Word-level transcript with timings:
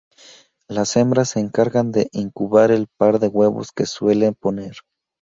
Las 0.67 0.97
hembras 0.97 1.29
se 1.29 1.39
encargan 1.41 1.91
de 1.91 2.09
incubar 2.11 2.71
el 2.71 2.87
par 2.87 3.19
de 3.19 3.27
huevos 3.27 3.71
que 3.71 3.85
suelen 3.85 4.33
poner. 4.33 4.77